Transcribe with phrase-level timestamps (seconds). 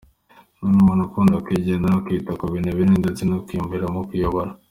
[0.67, 4.51] Ni umuntu ukunda kwigenga no kwita ku bintu binini ndetse no kwiyumvamo kuyobora.